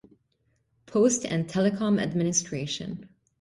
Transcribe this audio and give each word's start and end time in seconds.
Post 0.87 1.25
and 1.25 1.47
Telecom 1.47 2.01
Administration. 2.01 3.07